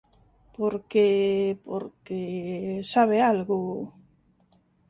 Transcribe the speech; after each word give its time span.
Porque… 0.57 1.05
Porque… 1.67 2.21
sabe 2.93 3.17
algo… 3.33 3.59